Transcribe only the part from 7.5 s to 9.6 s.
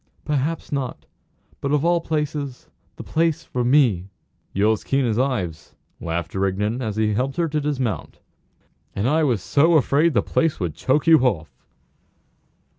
dismount. "And I was